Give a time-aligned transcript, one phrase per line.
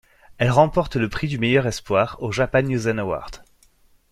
[0.39, 3.43] Elle remporte le prix du Meilleur Espoir au Japan Yusen Award.